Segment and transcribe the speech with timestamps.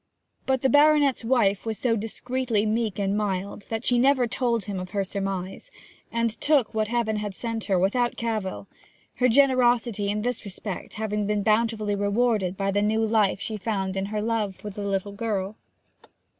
[0.47, 4.79] But the baronet's wife was so discreetly meek and mild that she never told him
[4.79, 5.69] of her surmise,
[6.11, 8.67] and took what Heaven had sent her without cavil,
[9.17, 13.95] her generosity in this respect having been bountifully rewarded by the new life she found
[13.95, 15.55] in her love for the little girl.